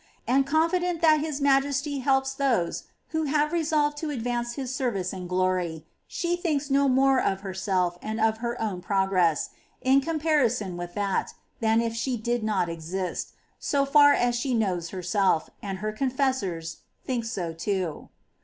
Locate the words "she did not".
11.95-12.67